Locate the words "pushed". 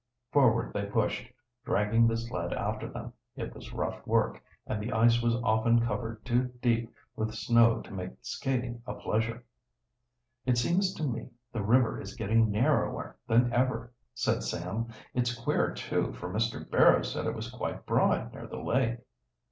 0.87-1.31